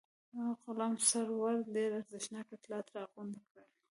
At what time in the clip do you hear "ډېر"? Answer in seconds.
1.75-1.89